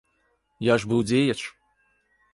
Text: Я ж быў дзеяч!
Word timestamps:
Я 0.69 0.79
ж 0.83 0.89
быў 0.93 1.05
дзеяч! 1.11 1.39